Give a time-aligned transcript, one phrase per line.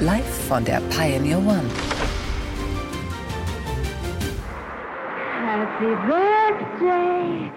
[0.00, 1.70] Live von der Pioneer One.
[5.40, 7.52] Happy birthday,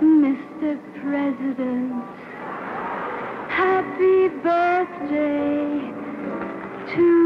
[0.00, 0.78] Mr.
[1.02, 2.02] President.
[3.48, 5.92] Happy birthday
[6.94, 7.23] to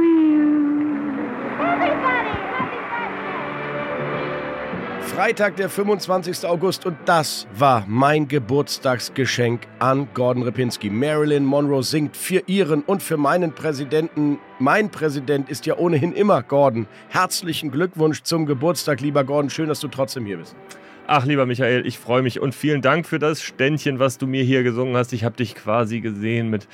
[5.18, 6.46] Freitag, der 25.
[6.46, 10.90] August und das war mein Geburtstagsgeschenk an Gordon Repinski.
[10.90, 14.38] Marilyn Monroe singt für ihren und für meinen Präsidenten.
[14.60, 16.86] Mein Präsident ist ja ohnehin immer Gordon.
[17.08, 19.50] Herzlichen Glückwunsch zum Geburtstag, lieber Gordon.
[19.50, 20.54] Schön, dass du trotzdem hier bist.
[21.10, 24.42] Ach, lieber Michael, ich freue mich und vielen Dank für das Ständchen, was du mir
[24.44, 25.14] hier gesungen hast.
[25.14, 26.68] Ich habe dich quasi gesehen mit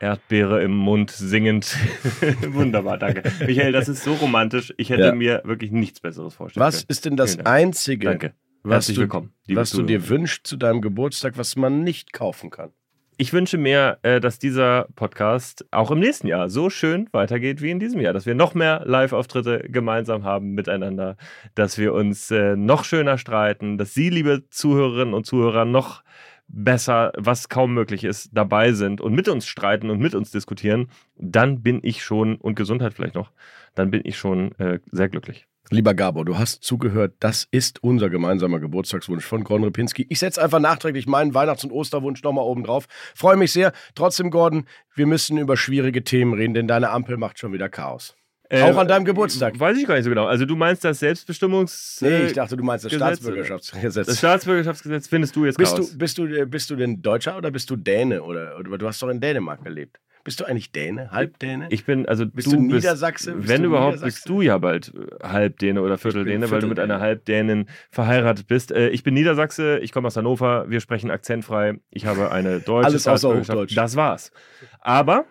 [0.00, 1.76] Erdbeere im Mund singend.
[2.48, 3.22] Wunderbar, danke.
[3.46, 4.74] Michael, das ist so romantisch.
[4.78, 5.14] Ich hätte Ja.
[5.14, 6.86] mir wirklich nichts Besseres vorstellen Was können.
[6.88, 7.38] ist denn das.
[7.46, 8.34] Einzige, Danke.
[8.64, 12.50] was, Herzlich du, willkommen, was du dir wünschst zu deinem Geburtstag, was man nicht kaufen
[12.50, 12.70] kann?
[13.20, 17.72] Ich wünsche mir, äh, dass dieser Podcast auch im nächsten Jahr so schön weitergeht wie
[17.72, 21.16] in diesem Jahr, dass wir noch mehr Live-Auftritte gemeinsam haben miteinander,
[21.56, 26.04] dass wir uns äh, noch schöner streiten, dass Sie, liebe Zuhörerinnen und Zuhörer, noch
[26.46, 30.88] besser, was kaum möglich ist, dabei sind und mit uns streiten und mit uns diskutieren,
[31.16, 33.32] dann bin ich schon, und Gesundheit vielleicht noch,
[33.74, 35.48] dann bin ich schon äh, sehr glücklich.
[35.70, 40.06] Lieber Gabor, du hast zugehört, das ist unser gemeinsamer Geburtstagswunsch von Gordon Repinski.
[40.08, 42.86] Ich setze einfach nachträglich meinen Weihnachts- und Osterwunsch nochmal oben drauf.
[43.14, 43.72] Freue mich sehr.
[43.94, 48.16] Trotzdem, Gordon, wir müssen über schwierige Themen reden, denn deine Ampel macht schon wieder Chaos.
[48.48, 49.60] Äh, Auch an deinem Geburtstag.
[49.60, 50.24] Weiß ich gar nicht so genau.
[50.24, 51.98] Also du meinst das Selbstbestimmungs...
[52.00, 54.06] Nee, äh, ich dachte, du meinst das Gesetz, Staatsbürgerschaftsgesetz.
[54.06, 55.90] Das Staatsbürgerschaftsgesetz findest du jetzt Bist raus.
[55.90, 58.22] du, bist, du, äh, bist du denn Deutscher oder bist du Däne?
[58.22, 59.98] Oder, oder du hast doch in Dänemark gelebt.
[60.24, 61.10] Bist du eigentlich Däne?
[61.10, 61.68] Halbdäne?
[61.70, 63.32] Ich bin, also Bist du, du Niedersachse?
[63.34, 64.14] Bist wenn du überhaupt, Niedersachse?
[64.16, 67.00] bist du ja bald äh, Halbdäne oder Vierteldäne, weil du mit einer.
[67.00, 68.72] Halbdänin verheiratet bist.
[68.72, 71.78] Äh, ich bin Niedersachse, ich komme aus Hannover, wir sprechen akzentfrei.
[71.90, 73.38] Ich habe eine deutsche Alles außer.
[73.38, 73.76] Hochdeutsch.
[73.76, 74.32] Das war's.
[74.80, 75.24] Aber,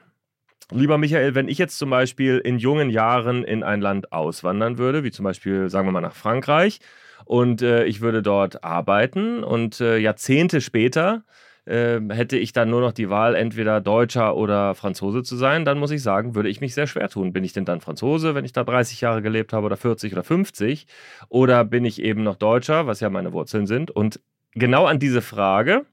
[0.72, 5.04] lieber Michael, wenn ich jetzt zum Beispiel in jungen Jahren in ein Land auswandern würde,
[5.04, 6.80] wie zum Beispiel, sagen wir mal, nach Frankreich,
[7.26, 11.24] und äh, ich würde dort arbeiten und äh, Jahrzehnte später
[11.68, 15.80] äh, hätte ich dann nur noch die Wahl, entweder Deutscher oder Franzose zu sein, dann
[15.80, 17.34] muss ich sagen, würde ich mich sehr schwer tun.
[17.34, 20.24] Bin ich denn dann Franzose, wenn ich da 30 Jahre gelebt habe oder 40 oder
[20.24, 20.88] 50?
[21.30, 23.92] Oder bin ich eben noch Deutscher, was ja meine Wurzeln sind?
[23.92, 24.20] Und
[24.54, 25.86] genau an diese Frage,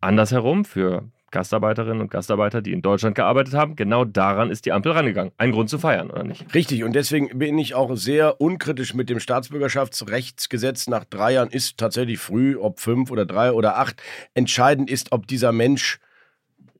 [0.00, 4.92] andersherum für Gastarbeiterinnen und Gastarbeiter, die in Deutschland gearbeitet haben, genau daran ist die Ampel
[4.92, 5.32] rangegangen.
[5.36, 6.54] Ein Grund zu feiern, oder nicht?
[6.54, 10.86] Richtig, und deswegen bin ich auch sehr unkritisch mit dem Staatsbürgerschaftsrechtsgesetz.
[10.86, 14.00] Nach drei Jahren ist tatsächlich früh, ob fünf oder drei oder acht.
[14.34, 15.98] Entscheidend ist, ob dieser Mensch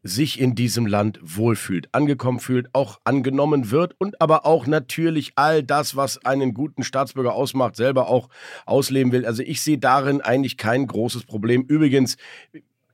[0.04, 5.64] sich in diesem Land wohlfühlt, angekommen fühlt, auch angenommen wird und aber auch natürlich all
[5.64, 8.28] das, was einen guten Staatsbürger ausmacht, selber auch
[8.66, 9.26] ausleben will.
[9.26, 11.62] Also ich sehe darin eigentlich kein großes Problem.
[11.62, 12.18] Übrigens,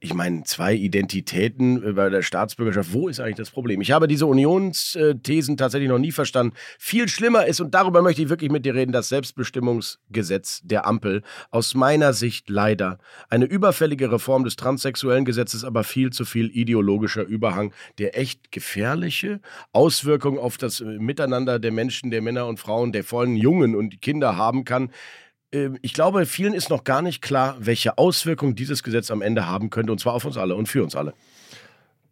[0.02, 3.82] ich meine, zwei Identitäten äh, bei der Staatsbürgerschaft, wo ist eigentlich das Problem?
[3.82, 6.54] Ich habe diese Unionsthesen tatsächlich noch nie verstanden.
[6.78, 11.22] Viel schlimmer ist, und darüber möchte ich wirklich mit dir reden, das Selbstbestimmungsgesetz der Ampel.
[11.50, 17.22] Aus meiner Sicht leider eine überfällige Reform des transsexuellen Gesetzes, aber viel zu viel ideologischer
[17.22, 19.40] Überhang, der echt gefährliche
[19.72, 23.76] Auswirkungen auf das äh, Miteinander der Menschen, der Männer und Frauen, der vor allem Jungen
[23.76, 24.90] und Kinder haben kann.
[25.52, 29.46] Ähm, Ich glaube, vielen ist noch gar nicht klar, welche Auswirkungen dieses Gesetz am Ende
[29.46, 31.14] haben könnte, und zwar auf uns alle und für uns alle.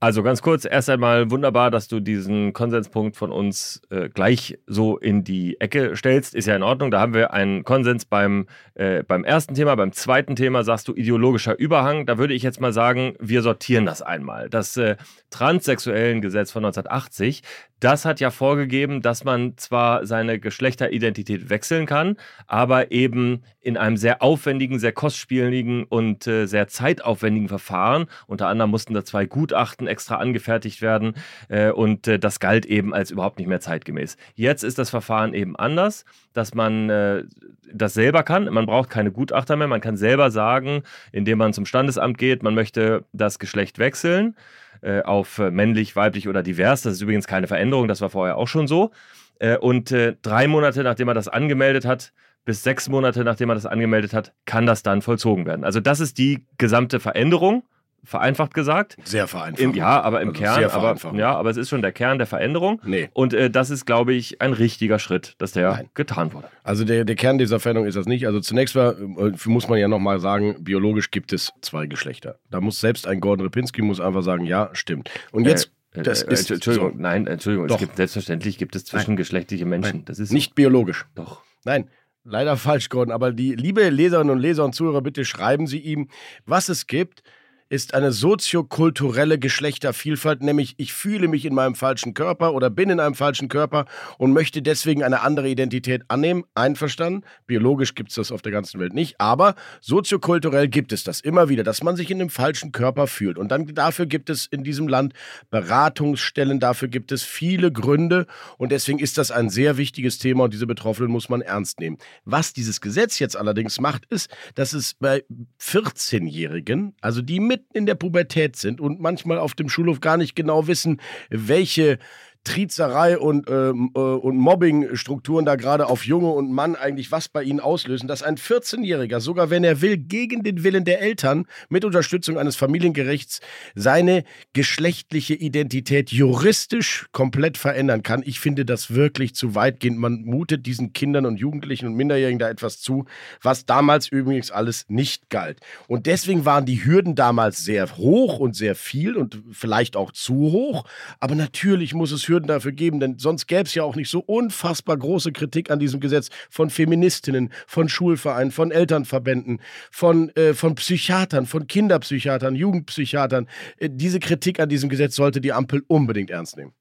[0.00, 4.97] Also ganz kurz, erst einmal wunderbar, dass du diesen Konsenspunkt von uns äh, gleich so
[4.97, 6.36] in die Ecke stellst.
[6.36, 6.92] Ist ja in Ordnung.
[6.92, 9.75] Da haben wir einen Konsens beim, äh, beim ersten Thema.
[9.75, 12.06] Beim zweiten Thema sagst du ideologischer Überhang.
[12.06, 14.48] Da würde ich jetzt mal sagen, wir sortieren das einmal.
[14.48, 14.94] Das äh,
[15.31, 17.42] transsexuellen Gesetz von 1980,
[17.80, 22.16] das hat ja vorgegeben, dass man zwar seine Geschlechteridentität wechseln kann,
[22.47, 28.06] aber eben in einem sehr aufwendigen, sehr kostspieligen und äh, sehr zeitaufwendigen Verfahren.
[28.27, 31.15] Unter anderem mussten da zwei Gutachten extra angefertigt werden
[31.49, 34.17] äh, und äh, das galt eben als überhaupt nicht mehr zeitgemäß.
[34.35, 37.25] Jetzt ist das Verfahren eben anders, dass man äh,
[37.73, 38.45] das selber kann.
[38.45, 39.69] Man braucht keine Gutachter mehr.
[39.69, 40.83] Man kann selber sagen,
[41.13, 44.37] indem man zum Standesamt geht, man möchte das Geschlecht wechseln
[44.81, 46.83] äh, auf äh, männlich, weiblich oder divers.
[46.83, 48.91] Das ist übrigens keine Veränderung, das war vorher auch schon so.
[49.39, 52.13] Äh, und drei Monate, nachdem er das angemeldet hat,
[52.45, 55.65] bis sechs Monate, nachdem er das angemeldet hat, kann das dann vollzogen werden.
[55.65, 57.63] Also das ist die gesamte Veränderung
[58.09, 58.97] vereinfacht gesagt.
[59.05, 59.60] Sehr vereinfacht.
[59.63, 62.16] Im, ja, aber im Also Kern, sehr aber, ja, aber es ist schon der Kern
[62.16, 62.81] der Veränderung.
[62.84, 63.10] Nee.
[63.13, 65.91] Und äh, das ist, glaube ich, ein richtiger Schritt, dass der Nein.
[65.95, 66.49] getan wurde.
[66.65, 68.27] Also der, der Kern dieser Veränderung ist das nicht.
[68.27, 72.39] Also zunächst mal äh, muss man ja nochmal sagen, biologisch gibt es zwei Geschlechter.
[72.51, 75.11] Da muss selbst ein Gordon Ripinski muss einfach sagen, ja, stimmt.
[75.31, 76.99] Und jetzt, Äh, das äh, ist Entschuldigung, so.
[77.03, 80.04] nein, Entschuldigung, gibt selbstverständlich gibt es zwischengeschlechtliche Menschen.
[80.07, 80.34] Das ist so.
[80.34, 81.04] nicht biologisch.
[81.15, 81.43] doch.
[81.65, 81.89] Nein,
[82.25, 83.13] leider falsch, Gordon.
[83.13, 86.09] Aber die liebe Leserinnen und Leser und Zuhörer, bitte schreiben Sie ihm,
[86.47, 87.22] was es gibt,
[87.70, 93.00] ist eine soziokulturelle Geschlechtervielfalt, nämlich ich fühle mich in meinem falschen Körper oder bin in
[93.00, 93.84] einem falschen Körper
[94.16, 96.44] und möchte deswegen eine andere Identität annehmen.
[96.54, 97.24] Einverstanden?
[97.47, 101.48] Biologisch gibt es das auf der ganzen Welt nicht, aber soziokulturell gibt es das immer
[101.48, 103.38] wieder, dass man sich in einem falschen Körper fühlt.
[103.38, 105.12] Und dann dafür gibt es in diesem Land
[105.50, 108.26] Beratungsstellen, dafür gibt es viele Gründe
[108.56, 111.98] und deswegen ist das ein sehr wichtiges Thema und diese Betroffenen muss man ernst nehmen.
[112.24, 115.24] Was dieses Gesetz jetzt allerdings macht, ist, dass es bei
[115.60, 120.37] 14-Jährigen, also die mitten in der Pubertät sind und manchmal auf dem Schulhof gar nicht
[120.37, 121.99] genau wissen, welche
[122.45, 127.43] Trizerei und, ähm, äh, und Mobbing-Strukturen da gerade auf Junge und Mann eigentlich was bei
[127.43, 131.85] ihnen auslösen, dass ein 14-Jähriger, sogar wenn er will, gegen den Willen der Eltern mit
[131.85, 133.41] Unterstützung eines Familiengerichts
[133.75, 138.23] seine geschlechtliche Identität juristisch komplett verändern kann.
[138.25, 139.99] Ich finde das wirklich zu weitgehend.
[139.99, 143.05] Man mutet diesen Kindern und Jugendlichen und Minderjährigen da etwas zu,
[143.43, 145.61] was damals übrigens alles nicht galt.
[145.87, 150.35] Und deswegen waren die Hürden damals sehr hoch und sehr viel und vielleicht auch zu
[150.35, 150.85] hoch.
[151.21, 154.21] Aber natürlich muss es Hürden dafür geben, denn sonst gäbe es ja auch nicht so
[154.21, 159.60] unfassbar große Kritik an diesem Gesetz von Feministinnen, von Schulvereinen, von Elternverbänden,
[159.91, 163.48] von, äh, von Psychiatern, von Kinderpsychiatern, Jugendpsychiatern.
[163.78, 166.72] Äh, diese Kritik an diesem Gesetz sollte die Ampel unbedingt ernst nehmen.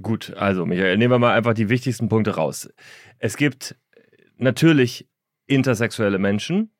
[0.00, 2.68] Gut, also Michael, nehmen wir mal einfach die wichtigsten Punkte raus.
[3.18, 3.76] Es gibt
[4.36, 5.08] natürlich
[5.46, 6.70] intersexuelle Menschen,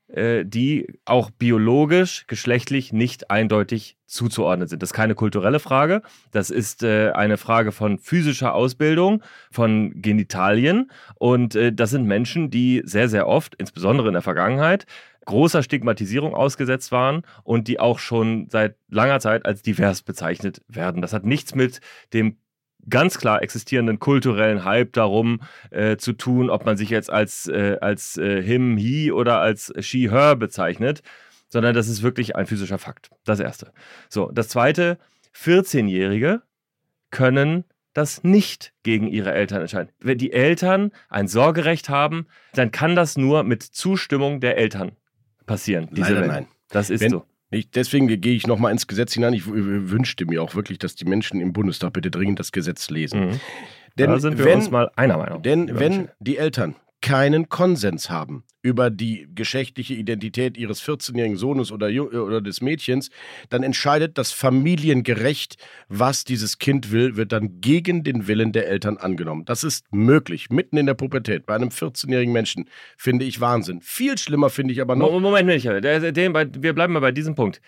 [0.44, 4.82] die auch biologisch, geschlechtlich nicht eindeutig zuzuordnen sind.
[4.82, 10.90] Das ist keine kulturelle Frage, das ist äh, eine Frage von physischer Ausbildung, von Genitalien
[11.16, 14.86] und äh, das sind Menschen, die sehr, sehr oft, insbesondere in der Vergangenheit,
[15.24, 21.02] großer Stigmatisierung ausgesetzt waren und die auch schon seit langer Zeit als divers bezeichnet werden.
[21.02, 21.80] Das hat nichts mit
[22.12, 22.36] dem
[22.88, 25.41] ganz klar existierenden kulturellen Hype darum
[25.71, 29.73] äh, zu tun, ob man sich jetzt als, äh, als äh, him, he oder als
[29.81, 31.03] she, her bezeichnet,
[31.49, 33.11] sondern das ist wirklich ein physischer Fakt.
[33.25, 33.73] Das erste.
[34.09, 34.99] So, das zweite,
[35.35, 36.43] 14-Jährige
[37.11, 39.91] können das nicht gegen ihre Eltern entscheiden.
[40.00, 44.93] Wenn die Eltern ein Sorgerecht haben, dann kann das nur mit Zustimmung der Eltern
[45.47, 45.88] passieren.
[45.93, 46.29] Leider Wende.
[46.29, 46.47] nein.
[46.69, 47.25] Das ist Wenn- so.
[47.50, 49.32] Ich, deswegen gehe ich nochmal ins Gesetz hinein.
[49.32, 49.52] Ich w-
[49.90, 53.28] wünschte mir auch wirklich, dass die Menschen im Bundestag bitte dringend das Gesetz lesen.
[53.28, 53.40] Mhm.
[53.98, 55.43] Denn da sind wir wenn, uns mal einer Meinung.
[55.43, 61.87] Denn wenn die Eltern keinen Konsens haben über die geschlechtliche Identität ihres 14-jährigen Sohnes oder,
[61.87, 63.10] Ju- oder des Mädchens,
[63.48, 65.56] dann entscheidet das Familiengericht,
[65.88, 69.44] was dieses Kind will, wird dann gegen den Willen der Eltern angenommen.
[69.44, 73.81] Das ist möglich, mitten in der Pubertät, bei einem 14-jährigen Menschen, finde ich Wahnsinn.
[73.82, 75.12] Viel schlimmer finde ich aber noch.
[75.12, 77.60] Mo- Moment, Michael, wir bleiben mal bei diesem Punkt.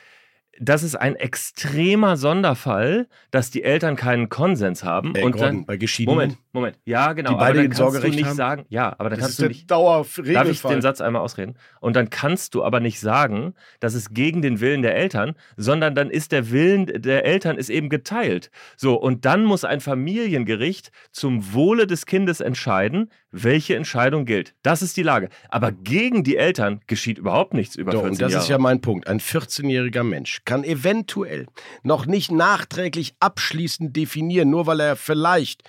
[0.60, 5.14] Das ist ein extremer Sonderfall, dass die Eltern keinen Konsens haben.
[5.14, 6.16] Äh, und Gordon, dann, bei Geschiedenen.
[6.16, 6.78] Moment, Moment.
[6.84, 7.31] Ja, genau.
[7.31, 8.37] Die aber beide dann den kannst du nicht haben?
[8.37, 9.70] sagen, ja, aber dann Das kannst ist du nicht.
[9.70, 10.34] Dauerregelfall.
[10.34, 11.56] Darf ich den Satz einmal ausreden?
[11.81, 15.94] Und dann kannst du aber nicht sagen, das ist gegen den Willen der Eltern, sondern
[15.94, 18.50] dann ist der Willen der Eltern ist eben geteilt.
[18.76, 24.55] So, und dann muss ein Familiengericht zum Wohle des Kindes entscheiden, welche Entscheidung gilt.
[24.62, 25.29] Das ist die Lage.
[25.50, 28.43] Aber gegen die Eltern geschieht überhaupt nichts über So, 14 und das Jahre.
[28.44, 29.06] ist ja mein Punkt.
[29.06, 31.46] Ein 14-jähriger Mensch kann eventuell
[31.82, 35.62] noch nicht nachträglich abschließend definieren, nur weil er vielleicht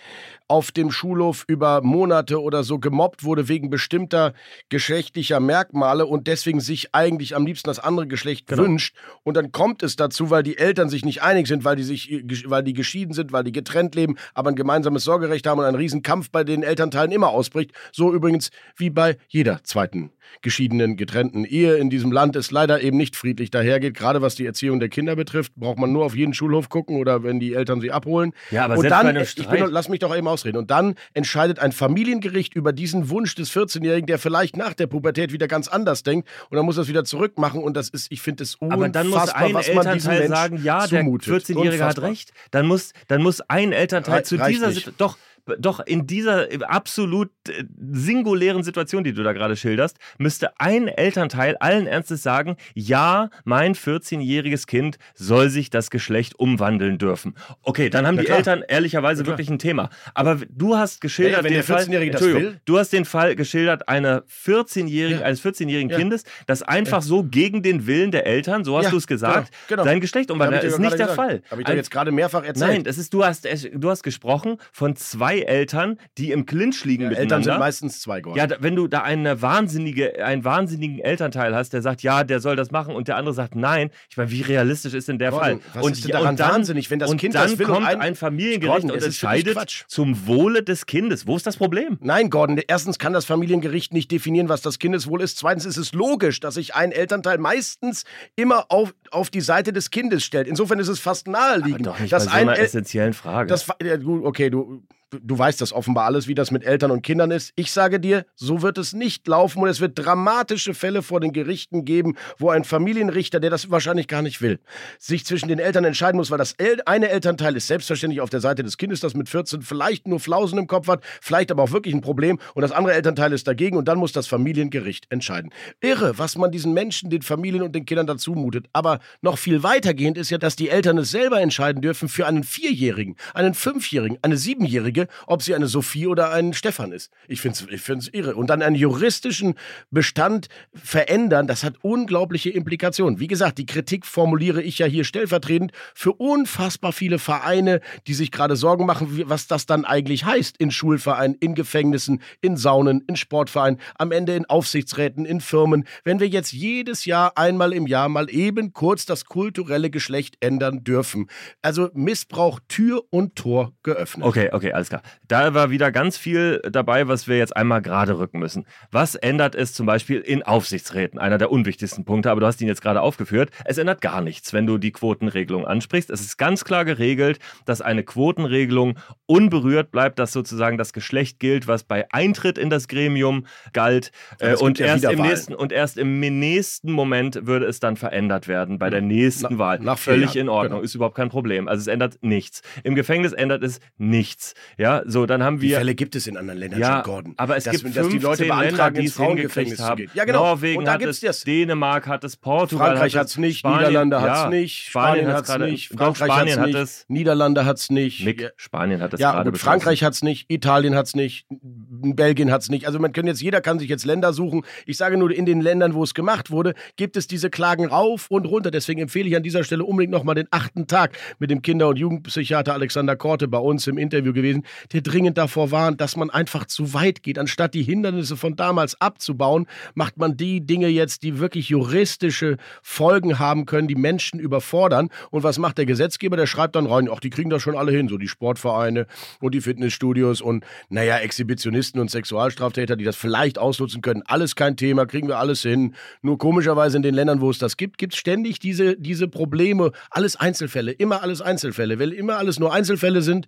[0.48, 4.34] auf dem Schulhof über Monate oder so gemobbt wurde wegen bestimmter
[4.69, 8.63] geschlechtlicher Merkmale und deswegen sich eigentlich am liebsten das andere Geschlecht Genau.
[8.63, 8.95] wünscht.
[9.24, 12.24] Und dann kommt es dazu, weil die Eltern sich nicht einig sind, weil die, sich,
[12.48, 15.75] weil die geschieden sind, weil die getrennt leben, aber ein gemeinsames Sorgerecht haben und ein
[15.75, 17.72] Riesenkampf bei den Elternteilen immer ausbricht.
[17.91, 22.98] So übrigens wie bei jeder zweiten geschiedenen, getrennten Ehe in diesem Land es leider eben
[22.98, 23.96] nicht friedlich dahergeht.
[23.96, 27.24] Gerade was die Erziehung der Kinder betrifft, braucht man nur auf jeden Schulhof gucken oder
[27.24, 28.34] wenn die Eltern sie abholen.
[28.51, 30.58] Ja, aber und selbst dann, bei einem ich bin, lass mich doch eben ausreden.
[30.58, 35.34] Und dann entscheidet ein Familiengericht über diesen Wunsch des 14-Jährigen, der vielleicht nach der Pubertät
[35.34, 36.29] wieder ganz anders denkt.
[36.50, 37.63] Und dann muss das wieder zurückmachen.
[37.63, 40.27] Und das ist, ich finde es unfassbar, Aber dann muss ein was man diesem Elternteil
[40.29, 41.44] sagen, ja, der zumutet.
[41.44, 42.34] 14-Jährige hat recht.
[42.51, 44.72] Dann muss, dann muss ein Elternteil Rei- zu dieser.
[44.72, 44.94] Situation.
[44.98, 45.18] Doch,
[45.58, 50.88] doch in dieser äh, absolut äh, singulären Situation, die du da gerade schilderst, müsste ein
[50.88, 57.36] Elternteil allen Ernstes sagen, ja, mein 14-jähriges Kind soll sich das Geschlecht umwandeln dürfen.
[57.63, 58.38] Okay, dann haben Na die klar.
[58.39, 59.89] Eltern ehrlicherweise wirklich ein Thema.
[60.13, 62.62] Aber du hast geschildert Ja, wenn den der 14-Jährige das Entschuldigung, will.
[62.65, 65.25] du hast den Fall geschildert einer 14-jährigen, Ja.
[65.25, 65.98] eines 14-jährigen Ja.
[65.98, 69.82] Kindes, das einfach so gegen den Willen der Eltern, so hast du es gesagt, genau,
[69.82, 69.84] genau.
[69.84, 70.63] sein Geschlecht umwandelt.
[70.63, 71.27] Das dir ist nicht der gerade Fall.
[71.39, 71.51] gesagt.
[71.51, 72.72] Hab ich doch Ein- jetzt gerade mehrfach erzählt.
[72.72, 77.03] Nein, das ist, du hast, du hast gesprochen von zwei Eltern, die im Clinch liegen
[77.03, 77.36] Ja, miteinander.
[77.38, 78.50] Eltern sind meistens zwei Gordon.
[78.50, 82.55] Ja, wenn du da eine wahnsinnige, einen wahnsinnigen Elternteil hast, der sagt, ja, der soll
[82.55, 83.89] das machen und der andere sagt, nein.
[84.10, 85.72] Ich meine, wie realistisch ist denn der Gordon, Fall?
[85.74, 87.65] was und, ist denn daran und dann, wahnsinnig, wenn das und Kind dann das will
[87.67, 91.27] und kommt ein- ein, Familiengericht Gordon, und entscheidet zum Wohle des Kindes.
[91.27, 91.98] Wo ist das Problem?
[92.01, 95.38] Nein, Gordon, erstens kann das Familiengericht nicht definieren, was das Kindeswohl ist.
[95.38, 98.03] Zweitens ist es logisch, dass sich ein Elternteil meistens
[98.36, 100.48] immer auf, auf die Seite des Kindes stellt.
[100.48, 103.48] Insofern ist es fast naheliegend, Doch nicht dass bei so ein einer El- essentiellen Frage.
[103.50, 107.01] Das, ja, gut, okay, du, du weißt das offenbar alles, wie das mit Eltern und
[107.01, 107.51] Kindern ist.
[107.56, 111.34] Ich sage dir, so wird es nicht laufen und es wird dramatische Fälle vor den
[111.34, 114.60] Gerichten geben, wo ein Familienrichter, der das wahrscheinlich gar nicht will,
[114.98, 118.39] sich zwischen den Eltern entscheiden muss, weil das El eine Elternteil ist selbstverständlich auf der
[118.39, 121.72] Seite des Kindes, das mit 14 vielleicht nur Flausen im Kopf hat, vielleicht aber auch
[121.72, 125.51] wirklich ein Problem und das andere Elternteil ist dagegen und dann muss das Familiengericht entscheiden.
[125.82, 128.68] Irre, was man diesen Menschen, den Familien und den Kindern dazu mutet.
[128.74, 132.44] Aber noch viel weitergehend ist ja, dass die Eltern es selber entscheiden dürfen für einen
[132.44, 137.12] Vierjährigen, einen Fünfjährigen, eine Siebenjährige, ob sie eine Sophie oder ein Stefan ist.
[137.27, 138.36] Ich finde es ich find's irre.
[138.36, 139.56] Und dann einen juristischen
[139.91, 143.20] Bestand verändern, das hat unglaubliche Implikationen.
[143.20, 148.32] Wie gesagt, die Kritik formuliere ich ja hier stellvertretend für unfassbar viele Vereine, die sich
[148.32, 153.15] gerade Sorgen machen, was das dann eigentlich heißt in Schulvereinen, in Gefängnissen, in Saunen, in
[153.15, 155.86] Sportvereinen, am Ende in Aufsichtsräten, in Firmen.
[156.03, 160.84] Wenn wir jetzt jedes Jahr einmal im Jahr mal eben kurz das kulturelle Geschlecht ändern
[160.84, 161.27] dürfen.
[161.62, 164.25] Also Missbrauch Tür und Tor geöffnet.
[164.25, 165.01] Okay, okay, alles klar.
[165.27, 168.65] Da war wieder ganz viel dabei, was wir jetzt einmal gerade rücken müssen.
[168.91, 171.19] Was ändert es zum Beispiel in Aufsichtsräten?
[171.19, 173.51] Einer der unwichtigsten Punkte, aber du hast ihn jetzt gerade aufgeführt.
[173.65, 176.10] Es ändert gar nichts, wenn du die Quotenregelung ansprichst.
[176.10, 181.67] Es ist ganz klar geregelt, dass eine Quotenregelung unberührt bleibt, dass sozusagen das Geschlecht gilt,
[181.67, 184.12] was bei Eintritt in das Gremium galt.
[184.39, 188.48] Äh, und, ja erst im nächsten, und erst im nächsten Moment würde es dann verändert
[188.48, 189.98] werden, bei der nächsten Na- Wahl.
[189.98, 190.84] Völlig in Ordnung, genau.
[190.84, 191.67] ist überhaupt kein Problem.
[191.67, 192.62] Also es ändert nichts.
[192.84, 194.53] Im Gefängnis ändert es nichts.
[194.79, 195.77] Ja, so, dann haben Die wir.
[195.77, 197.33] Fälle gibt es in anderen Ländern ja, schon, Gordon.
[197.36, 200.09] aber es dass, gibt dass die 15 Leute Länder, die es hingekriegt haben.
[200.13, 200.39] Ja, genau.
[200.45, 201.43] Norwegen hat es, das.
[201.43, 205.50] Dänemark hat es, Portugal Frankreich hat hat's nicht, Spanien, Niederlande hat's ja, nicht, Spanien hat's
[205.50, 207.05] gerade, nicht, Frankreich hat nicht, es.
[207.09, 208.24] Niederlande hat's nicht.
[208.24, 208.51] Mick.
[208.55, 210.05] Spanien hat es Ja, gerade gut, Frankreich beschlossen.
[210.05, 212.88] hat's nicht, Italien hat's nicht, Belgien hat's nicht.
[212.88, 214.63] Also man kann jetzt, jeder kann sich jetzt Länder suchen.
[214.86, 218.27] Ich sage nur, in den Ländern, wo es gemacht wurde, gibt es diese Klagen rauf
[218.29, 218.71] und runter.
[218.71, 221.98] Deswegen empfehle ich an dieser Stelle unbedingt nochmal den achten Tag mit dem Kinder- und
[221.98, 226.65] Jugendpsychiater Alexander Korte bei uns im Interview gewesen, der dringend davor warnt, dass man einfach
[226.65, 227.39] zu weit geht.
[227.39, 233.39] Anstatt die Hindernisse von damals abzubauen, macht man die Dinge jetzt, die wirklich juristische Folgen
[233.39, 235.09] haben können, die Menschen überfordern.
[235.31, 236.38] Und was macht der Gesetzgeber?
[236.38, 239.07] Der schreibt dann rein, ach, die kriegen das schon alle hin, so die Sportvereine
[239.39, 244.23] und die Fitnessstudios und, naja, Exhibitionisten und Sexualstraftäter, die das vielleicht ausnutzen können.
[244.25, 245.95] Alles kein Thema, kriegen wir alles hin.
[246.21, 249.91] Nur komischerweise in den Ländern, wo es das gibt, gibt es ständig diese, diese Probleme.
[250.09, 251.99] Alles Einzelfälle, immer alles Einzelfälle.
[251.99, 253.47] Weil immer alles nur Einzelfälle sind,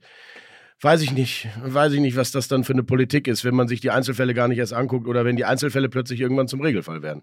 [0.82, 1.48] Weiß ich nicht.
[1.64, 4.34] Weiß ich nicht, was das dann für eine Politik ist, wenn man sich die Einzelfälle
[4.34, 7.22] gar nicht erst anguckt oder wenn die Einzelfälle plötzlich irgendwann zum Regelfall werden.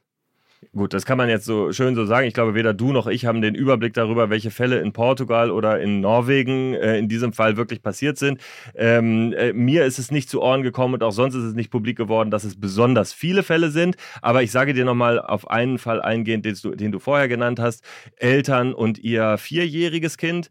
[0.72, 2.26] Gut, das kann man jetzt so schön so sagen.
[2.26, 5.80] Ich glaube, weder du noch ich haben den Überblick darüber, welche Fälle in Portugal oder
[5.80, 8.40] in Norwegen äh, in diesem Fall wirklich passiert sind.
[8.74, 11.70] Ähm, äh, mir ist es nicht zu Ohren gekommen und auch sonst ist es nicht
[11.70, 13.96] publik geworden, dass es besonders viele Fälle sind.
[14.20, 17.60] Aber ich sage dir nochmal auf einen Fall eingehend, den du, den du vorher genannt
[17.60, 17.84] hast.
[18.16, 20.50] Eltern und ihr vierjähriges Kind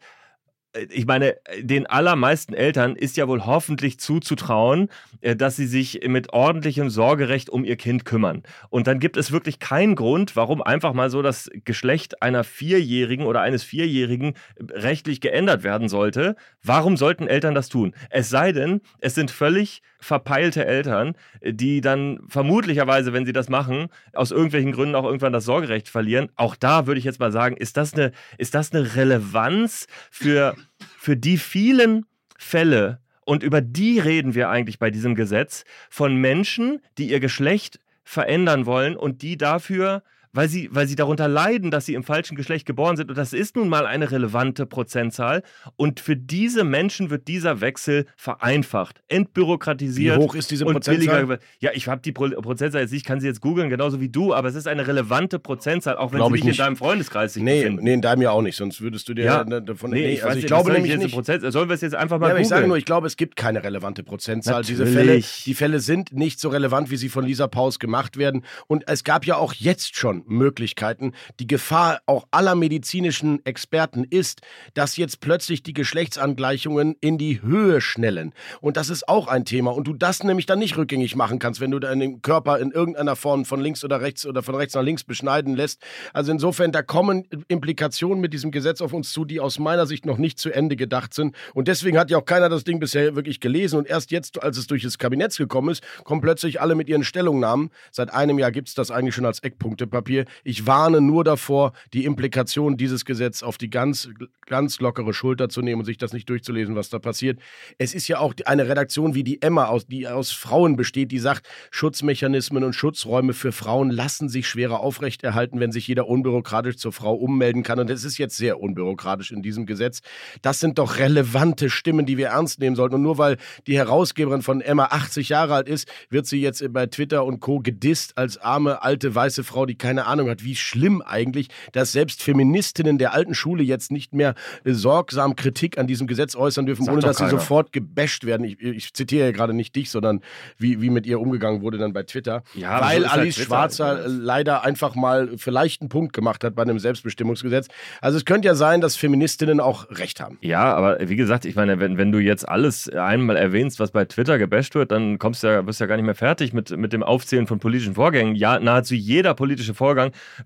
[0.89, 4.89] ich meine, den allermeisten Eltern ist ja wohl hoffentlich zuzutrauen,
[5.21, 8.43] äh, dass sie sich mit ordentlichem Sorgerecht um ihr Kind kümmern.
[8.69, 13.25] Und dann gibt es wirklich keinen Grund, warum einfach mal so das Geschlecht einer Vierjährigen
[13.25, 16.35] oder eines Vierjährigen rechtlich geändert werden sollte.
[16.63, 17.93] Warum sollten Eltern das tun?
[18.09, 23.87] Es sei denn, es sind völlig verpeilte Eltern, die dann vermutlicherweise, wenn sie das machen,
[24.13, 26.29] aus irgendwelchen Gründen auch irgendwann das Sorgerecht verlieren.
[26.35, 30.55] Auch da würde ich jetzt mal sagen, ist das eine, ist das eine Relevanz für,
[30.97, 32.05] für die vielen
[32.37, 37.81] Fälle, und über die reden wir eigentlich bei diesem Gesetz, von Menschen, die ihr Geschlecht
[38.05, 40.01] verändern wollen und die dafür
[40.37, 43.09] weil sie, weil sie darunter leiden, dass sie im falschen Geschlecht geboren sind.
[43.09, 45.41] Und das ist nun mal eine relevante Prozentzahl.
[45.77, 50.17] Und für diese Menschen wird dieser Wechsel vereinfacht, entbürokratisiert.
[50.17, 51.25] Wie hoch ist diese und Prozentzahl?
[51.25, 51.39] billiger.
[51.59, 54.09] Ja, ich habe die Pro Prozentzahl jetzt nicht, ich kann sie jetzt googeln, genauso wie
[54.09, 56.75] du, aber es ist eine relevante Prozentzahl, auch wenn Glaub sie ich nicht in deinem
[56.77, 57.83] Freundeskreis sich Nee, befinden.
[57.83, 59.43] nee, in deinem ja auch nicht, sonst würdest du dir Ja.
[59.43, 59.89] davon.
[59.91, 61.13] Nee, ich, also weiß ich glaube nämlich jetzt nicht.
[61.15, 63.35] Prozent, sollen wir es jetzt einfach mal Ja, ich sage nur, ich glaube, es gibt
[63.37, 64.61] keine relevante Prozentzahl.
[64.63, 65.25] Diese Natürlich.
[65.25, 68.43] Fälle, die Fälle sind nicht so relevant, wie sie von Lisa Paus gemacht werden.
[68.67, 71.13] Und es gab ja auch jetzt schon Möglichkeiten.
[71.39, 74.41] Die Gefahr auch aller medizinischen Experten ist,
[74.73, 78.33] dass jetzt plötzlich die Geschlechtsangleichungen in die Höhe schnellen.
[78.61, 79.71] Und das ist auch ein Thema.
[79.71, 83.15] Und du das nämlich dann nicht rückgängig machen kannst, wenn du deinen Körper in irgendeiner
[83.15, 85.81] Form von links oder rechts oder von rechts nach links beschneiden lässt.
[86.13, 90.05] Also insofern, da kommen Implikationen mit diesem Gesetz auf uns zu, die aus meiner Sicht
[90.05, 91.35] noch nicht zu Ende gedacht sind.
[91.53, 93.77] Und deswegen hat ja auch keiner das Ding bisher wirklich gelesen.
[93.77, 97.03] Und erst jetzt, als es durch das Kabinett gekommen ist, kommen plötzlich alle mit ihren
[97.03, 97.69] Stellungnahmen.
[97.91, 100.16] Seit einem Jahr gibt es das eigentlich schon als Eckpunktepapier.
[100.43, 104.09] Ich warne nur davor, die Implikationen dieses Gesetzes auf die ganz,
[104.45, 107.39] ganz lockere Schulter zu nehmen und sich das nicht durchzulesen, was da passiert.
[107.77, 111.19] Es ist ja auch eine Redaktion wie die Emma, aus, die aus Frauen besteht, die
[111.19, 116.91] sagt, Schutzmechanismen und Schutzräume für Frauen lassen sich schwerer aufrechterhalten, wenn sich jeder unbürokratisch zur
[116.91, 117.79] Frau ummelden kann.
[117.79, 120.01] Und es ist jetzt sehr unbürokratisch in diesem Gesetz.
[120.41, 122.95] Das sind doch relevante Stimmen, die wir ernst nehmen sollten.
[122.95, 126.85] Und nur weil die Herausgeberin von Emma 80 Jahre alt ist, wird sie jetzt bei
[126.87, 127.59] Twitter und Co.
[127.59, 130.43] gedisst als arme, alte, weiße Frau, die keine Ahnung hat.
[130.43, 135.77] Wie schlimm eigentlich, dass selbst Feministinnen der alten Schule jetzt nicht mehr äh, sorgsam Kritik
[135.77, 137.39] an diesem Gesetz äußern dürfen, Sagt ohne dass sie keiner.
[137.39, 138.43] sofort gebasht werden.
[138.45, 140.21] Ich, ich zitiere ja gerade nicht dich, sondern
[140.57, 142.43] wie, wie mit ihr umgegangen wurde dann bei Twitter.
[142.53, 143.47] Ja, weil so halt Alice Twitter.
[143.47, 147.67] Schwarzer äh, leider einfach mal vielleicht einen Punkt gemacht hat bei einem Selbstbestimmungsgesetz.
[148.01, 150.37] Also es könnte ja sein, dass Feministinnen auch recht haben.
[150.41, 154.05] Ja, aber wie gesagt, ich meine, wenn, wenn du jetzt alles einmal erwähnst, was bei
[154.05, 156.93] Twitter gebasht wird, dann kommst du ja, du ja gar nicht mehr fertig mit, mit
[156.93, 158.35] dem Aufzählen von politischen Vorgängen.
[158.35, 159.86] Ja, nahezu jeder politische Vorgang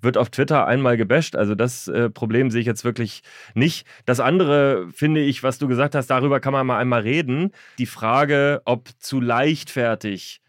[0.02, 1.36] wird auf Twitter einmal gebasht.
[1.36, 3.22] Also das äh, Problem sehe ich jetzt wirklich
[3.54, 3.86] nicht.
[4.06, 7.52] Das andere finde ich, was du gesagt hast, darüber kann man mal einmal reden.
[7.78, 10.42] Die Frage, ob zu leichtfertig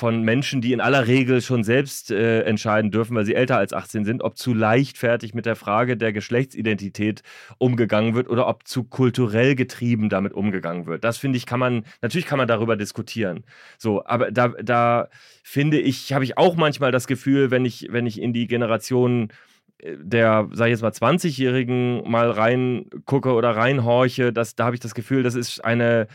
[0.00, 3.74] von Menschen, die in aller Regel schon selbst äh, entscheiden dürfen, weil sie älter als
[3.74, 7.22] 18 sind, ob zu leichtfertig mit der Frage der Geschlechtsidentität
[7.58, 11.04] umgegangen wird oder ob zu kulturell getrieben damit umgegangen wird.
[11.04, 13.44] Das finde ich, kann man, natürlich kann man darüber diskutieren.
[13.76, 15.08] So, aber da, da
[15.42, 19.28] finde ich, habe ich auch manchmal das Gefühl, wenn ich, wenn ich in die Generation
[19.80, 24.80] äh, der, sag ich jetzt mal, 20-Jährigen mal reingucke oder reinhorche, dass, da habe ich
[24.80, 26.06] das Gefühl, das ist eine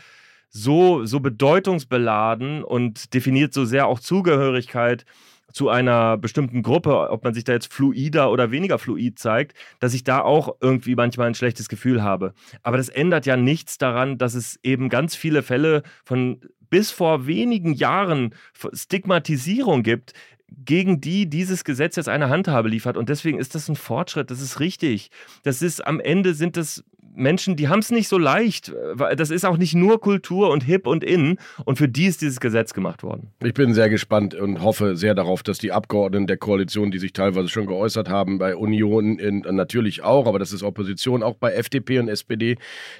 [0.56, 5.04] so, so bedeutungsbeladen und definiert so sehr auch Zugehörigkeit
[5.52, 9.94] zu einer bestimmten Gruppe, ob man sich da jetzt fluider oder weniger fluid zeigt, dass
[9.94, 12.34] ich da auch irgendwie manchmal ein schlechtes Gefühl habe.
[12.62, 17.26] Aber das ändert ja nichts daran, dass es eben ganz viele Fälle von bis vor
[17.26, 18.34] wenigen Jahren
[18.72, 20.14] Stigmatisierung gibt,
[20.48, 22.96] gegen die dieses Gesetz jetzt eine Handhabe liefert.
[22.96, 25.10] Und deswegen ist das ein Fortschritt, das ist richtig.
[25.42, 28.72] Das ist am Ende sind es Menschen, die haben es nicht so leicht.
[28.92, 31.38] weil Das ist auch nicht nur Kultur und Hip und In.
[31.64, 33.32] Und für die ist dieses Gesetz gemacht worden.
[33.42, 37.12] Ich bin sehr gespannt und hoffe sehr darauf, dass die Abgeordneten der Koalition, die sich
[37.12, 41.52] teilweise schon geäußert haben, bei Union in, natürlich auch, aber das ist Opposition, auch bei
[41.52, 42.56] FDP und SPD,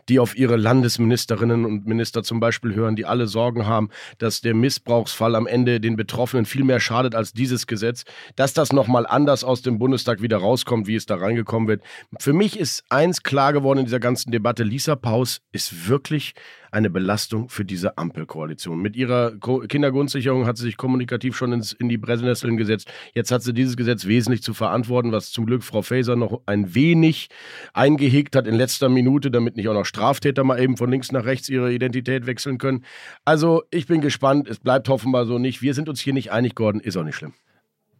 [0.08, 4.54] die auf ihre Landesministerinnen und Minister zum Beispiel hören, die alle Sorgen haben, dass der
[4.54, 8.04] Missbrauchsfall am Ende den Betroffenen viel mehr schadet als dieses Gesetz,
[8.36, 11.82] dass das nochmal anders aus dem Bundestag wieder rauskommt, wie es da reingekommen wird.
[12.18, 16.34] Für mich ist eins klar geworden in dieser ganzen Debatte, Lisa Paus ist wirklich
[16.70, 18.80] eine Belastung für diese Ampelkoalition.
[18.80, 22.90] Mit ihrer Ko Kindergrundsicherung hat sie sich kommunikativ schon ins, in die Brennnesseln gesetzt.
[23.14, 26.74] Jetzt hat sie dieses Gesetz wesentlich zu verantworten, was zum Glück Frau Faeser noch ein
[26.74, 27.28] wenig
[27.72, 31.24] eingehegt hat in letzter Minute, damit nicht auch noch Straftäter mal eben von links nach
[31.24, 32.84] rechts ihre Identität wechseln können.
[33.24, 34.48] Also ich bin gespannt.
[34.48, 35.62] Es bleibt offenbar so nicht.
[35.62, 36.80] Wir sind uns hier nicht einig geworden.
[36.80, 37.32] Ist auch nicht schlimm.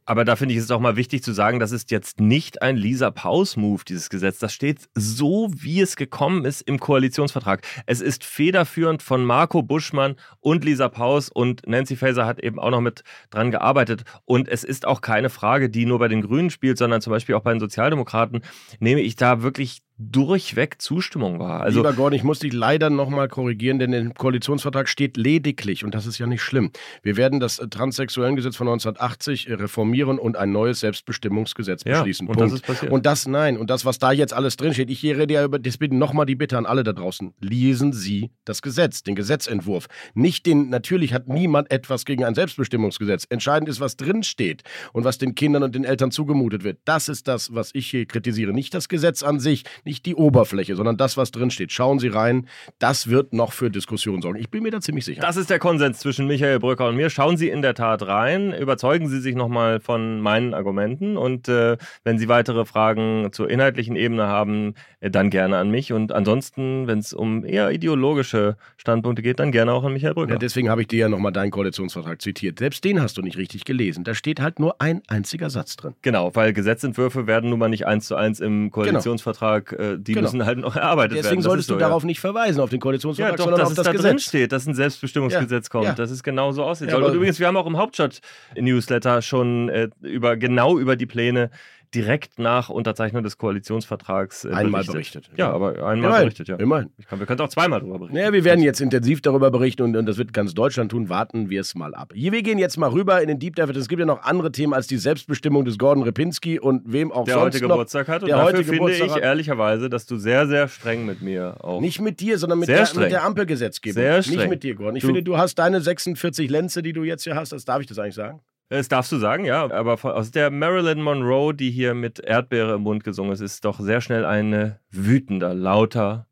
[0.07, 2.77] Aber da finde ich es auch mal wichtig zu sagen, das ist jetzt nicht ein
[2.77, 4.39] Lisa Paus-Move, dieses Gesetz.
[4.39, 7.67] Das steht so, wie es gekommen ist im Koalitionsvertrag.
[7.87, 12.71] Es ist federführend von Marco Buschmann und Lisa Paus und Nancy Faeser hat eben auch
[12.71, 14.05] noch mit dran gearbeitet.
[14.25, 17.35] Und es ist auch keine Frage, die nur bei den Grünen spielt, sondern zum Beispiel
[17.35, 18.43] auch bei den Sozialdemokraten
[18.79, 21.63] nehme ich da wirklich durchweg Zustimmung wahr.
[21.63, 25.95] Also, Lieber Gordon, ich muss dich leider nochmal korrigieren, denn im Koalitionsvertrag steht lediglich, und
[25.95, 26.71] das ist ja nicht schlimm,
[27.03, 32.27] wir werden das äh, Transsexuellengesetz von 1980 äh, reformieren und ein neues Selbstbestimmungsgesetz Ja, beschließen.
[32.29, 32.51] und Punkt.
[32.53, 32.93] das ist passiert.
[32.93, 35.79] Und das, nein, und das, was da jetzt alles drinsteht, ich rede ja über, das
[35.79, 39.87] bitte nochmal die Bitte an alle da draußen, lesen Sie das Gesetz, den Gesetzentwurf.
[40.15, 43.27] Nicht den, natürlich hat niemand etwas gegen ein Selbstbestimmungsgesetz.
[43.31, 46.79] Entscheidend ist, was drinsteht und was den Kindern und den Eltern zugemutet wird.
[46.85, 48.53] Das ist das, was ich hier kritisiere.
[48.53, 51.73] Nicht das Gesetz an sich, nicht die Oberfläche, sondern das, was drin steht.
[51.73, 52.47] Schauen Sie rein.
[52.79, 54.39] Das wird noch für Diskussionen sorgen.
[54.39, 55.23] Ich bin mir da ziemlich sicher.
[55.23, 57.09] Das ist der Konsens zwischen Michael Brücker und mir.
[57.09, 61.77] Schauen Sie in der Tat rein, überzeugen Sie sich nochmal von meinen Argumenten und äh,
[62.05, 66.87] wenn Sie weitere Fragen zur inhaltlichen Ebene haben, äh, dann gerne an mich und ansonsten,
[66.87, 70.33] wenn es um eher ideologische Standpunkte geht, dann gerne auch an Michael Brücker.
[70.33, 72.59] Ja, deswegen habe ich dir ja nochmal deinen Koalitionsvertrag zitiert.
[72.59, 74.05] Selbst den hast du nicht richtig gelesen.
[74.05, 75.95] Da steht halt nur ein einziger Satz drin.
[76.03, 80.23] Genau, weil Gesetzentwürfe werden nun mal nicht eins zu eins im Koalitionsvertrag, äh, die Genau.
[80.23, 81.23] müssen halt noch erarbeitet werden.
[81.25, 81.87] Deswegen solltest so, du ja.
[81.89, 84.03] darauf nicht verweisen, auf den Ja, Koalitionsvertrag, doch, sondern dass auf es das da drin
[84.17, 84.23] Gesetz.
[84.29, 85.93] steht, dass ein Selbstbestimmungsgesetz Ja, kommt, ja.
[85.95, 86.97] dass es genau so aussehen Ja.
[86.97, 91.51] Und übrigens, wir haben auch im Hauptstadt-Newsletter schon äh, über, genau über die Pläne
[91.95, 95.31] direkt nach Unterzeichnung des Koalitionsvertrags äh, Einmal berichtet.
[95.37, 96.57] Ja, aber einmal Immerhin, berichtet, ja.
[96.57, 96.91] immerhin.
[96.99, 98.17] Ich kann, wir können auch zweimal drüber berichten.
[98.17, 101.09] Naja, wir werden jetzt intensiv darüber berichten und, und das wird ganz Deutschland tun.
[101.09, 102.13] Warten wir es mal ab.
[102.15, 103.71] Hier, wir gehen jetzt mal rüber in den Deep Dive.
[103.73, 107.25] Es gibt ja noch andere Themen als die Selbstbestimmung des Gordon Repinski und wem auch
[107.25, 107.71] der sonst heute noch.
[107.77, 108.23] Geburtstag hat.
[108.23, 109.23] Und der heute finde Geburtstag ich hat.
[109.23, 111.81] ehrlicherweise, dass du sehr, sehr streng mit mir auch.
[111.81, 113.95] Nicht mit dir, sondern mit der, mit der Ampelgesetzgebung.
[114.03, 114.49] Sehr Nicht streng.
[114.51, 114.97] mit dir, Gordon.
[114.97, 117.53] Ich Du- finde, du hast deine 46 Lenze, die du jetzt hier hast.
[117.53, 118.41] Das darf ich das eigentlich sagen?
[118.69, 119.71] Das darfst du sagen, ja.
[119.71, 123.79] Aber aus der Marilyn Monroe, die hier mit Erdbeere im Mund gesungen ist, ist doch
[123.79, 126.27] sehr schnell ein wütender, lauter,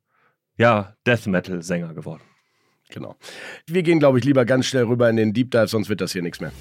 [0.57, 2.23] ja, Death Metal-Sänger geworden.
[2.91, 3.17] Genau.
[3.67, 6.13] Wir gehen, glaube ich, lieber ganz schnell rüber in den Deep Dive, sonst wird das
[6.13, 6.53] hier nichts mehr.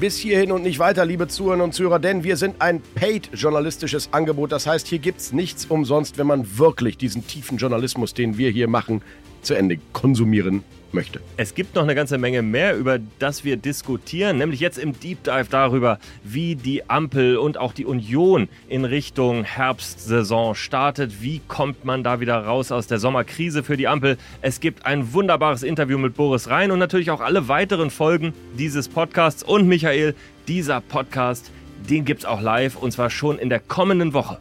[0.00, 4.50] Bis hierhin und nicht weiter, liebe Zuhörerinnen und Zuhörer, denn wir sind ein paid-journalistisches Angebot.
[4.50, 8.50] Das heißt, hier gibt es nichts umsonst, wenn man wirklich diesen tiefen Journalismus, den wir
[8.50, 9.02] hier machen,
[9.42, 11.20] zu Ende konsumieren möchte.
[11.36, 15.24] Es gibt noch eine ganze Menge mehr, über das wir diskutieren, nämlich jetzt im Deep
[15.24, 21.22] Dive darüber, wie die Ampel und auch die Union in Richtung Herbstsaison startet.
[21.22, 24.16] Wie kommt man da wieder raus aus der Sommerkrise für die Ampel?
[24.42, 28.88] Es gibt ein wunderbares Interview mit Boris Rhein und natürlich auch alle weiteren Folgen dieses
[28.88, 29.42] Podcasts.
[29.42, 30.14] Und Michael,
[30.48, 31.50] dieser Podcast,
[31.88, 34.38] den gibt es auch live und zwar schon in der kommenden Woche.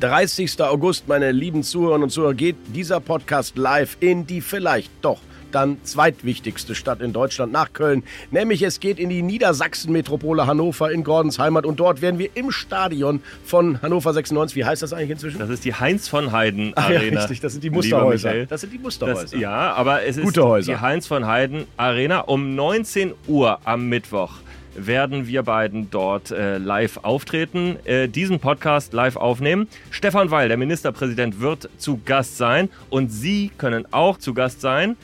[0.00, 0.60] 30.
[0.62, 5.20] August, meine lieben Zuhörerinnen und Zuhörer, geht dieser Podcast live in die vielleicht doch
[5.52, 8.02] dann zweitwichtigste Stadt in Deutschland nach Köln.
[8.32, 12.50] Nämlich es geht in die Niedersachsen-Metropole Hannover in Gordons Heimat und dort werden wir im
[12.50, 15.38] Stadion von Hannover 96, wie heißt das eigentlich inzwischen?
[15.38, 17.20] Das ist die Heinz von Heiden Ach ja, Arena.
[17.20, 18.46] richtig, das sind die Musterhäuser.
[18.46, 19.36] Das sind die Das, Musterhäuser.
[19.36, 22.20] ja, aber es ist die Heinz von Heiden Arena.
[22.20, 24.32] Um 19 Uhr am Mittwoch
[24.76, 29.68] werden wir beiden dort äh, live auftreten, äh, diesen Podcast live aufnehmen.
[29.90, 34.96] Stefan Weil, der Ministerpräsident, wird zu Gast sein und Sie können auch zu Gast sein,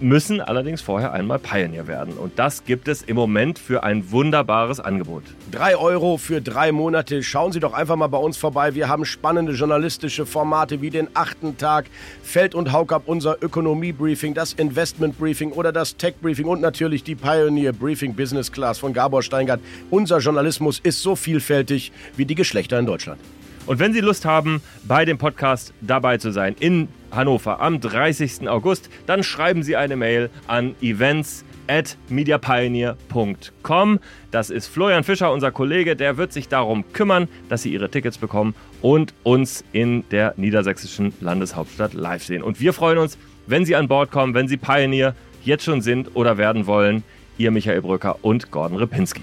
[0.00, 2.14] müssen allerdings vorher einmal Pioneer werden.
[2.14, 5.22] Und das gibt es im Moment für ein wunderbares Angebot.
[5.50, 7.22] Drei Euro für drei Monate.
[7.22, 8.74] Schauen Sie doch einfach mal bei uns vorbei.
[8.74, 11.86] Wir haben spannende journalistische Formate wie den achten Tag,
[12.22, 18.52] Feld und Haukap, unser Ökonomie-Briefing, das Investment-Briefing oder das Tech-Briefing und natürlich die Pioneer-Briefing Business
[18.52, 19.60] Class von Gabor Steingart.
[19.90, 23.20] Unser Journalismus ist so vielfältig wie die Geschlechter in Deutschland.
[23.68, 28.48] Und wenn Sie Lust haben, bei dem Podcast dabei zu sein in Hannover am 30.
[28.48, 34.00] August, dann schreiben Sie eine Mail an events at mediapioneer.com.
[34.30, 38.16] Das ist Florian Fischer, unser Kollege, der wird sich darum kümmern, dass Sie Ihre Tickets
[38.16, 42.42] bekommen und uns in der niedersächsischen Landeshauptstadt live sehen.
[42.42, 46.16] Und wir freuen uns, wenn Sie an Bord kommen, wenn Sie Pioneer jetzt schon sind
[46.16, 47.04] oder werden wollen.
[47.36, 49.20] Ihr Michael Brücker und Gordon Ripinski.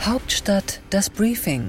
[0.00, 1.68] Hauptstadt das Briefing